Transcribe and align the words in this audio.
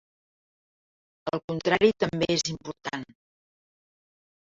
El 1.33 1.43
contrari 1.53 1.91
també 2.07 2.31
és 2.39 2.49
important. 2.57 3.09